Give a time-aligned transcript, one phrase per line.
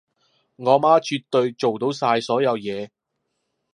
[0.55, 2.89] 我媽絕對做到晒所有嘢